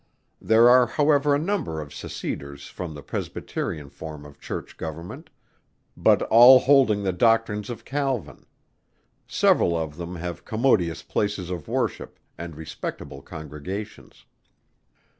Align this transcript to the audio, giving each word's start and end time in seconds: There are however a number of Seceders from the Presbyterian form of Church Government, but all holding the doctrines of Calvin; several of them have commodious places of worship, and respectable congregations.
There 0.41 0.67
are 0.67 0.87
however 0.87 1.35
a 1.35 1.37
number 1.37 1.79
of 1.79 1.93
Seceders 1.93 2.65
from 2.65 2.95
the 2.95 3.03
Presbyterian 3.03 3.91
form 3.91 4.25
of 4.25 4.39
Church 4.39 4.75
Government, 4.75 5.29
but 5.95 6.23
all 6.23 6.57
holding 6.61 7.03
the 7.03 7.13
doctrines 7.13 7.69
of 7.69 7.85
Calvin; 7.85 8.47
several 9.27 9.77
of 9.77 9.97
them 9.97 10.15
have 10.15 10.43
commodious 10.43 11.03
places 11.03 11.51
of 11.51 11.67
worship, 11.67 12.17
and 12.35 12.55
respectable 12.55 13.21
congregations. 13.21 14.25